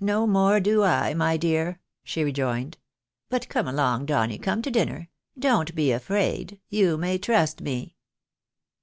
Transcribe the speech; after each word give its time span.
"No 0.00 0.26
more 0.26 0.60
do 0.60 0.82
I, 0.82 1.12
my 1.12 1.36
dear," 1.36 1.78
she 2.02 2.24
rejoined; 2.24 2.78
"but 3.28 3.50
come 3.50 3.68
along, 3.68 4.06
Donny, 4.06 4.38
come 4.38 4.62
to 4.62 4.70
dinner; 4.70 5.10
don't 5.38 5.74
be 5.74 5.92
afraid, 5.92 6.58
you 6.70 6.96
may 6.96 7.18
trust 7.18 7.60
me." 7.60 7.94